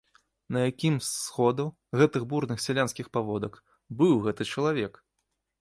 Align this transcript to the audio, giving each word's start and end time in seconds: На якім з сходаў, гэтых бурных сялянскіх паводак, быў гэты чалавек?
На 0.55 0.59
якім 0.69 0.95
з 1.07 1.09
сходаў, 1.25 1.69
гэтых 2.01 2.25
бурных 2.33 2.65
сялянскіх 2.65 3.13
паводак, 3.19 3.63
быў 4.01 4.13
гэты 4.25 4.51
чалавек? 4.57 4.93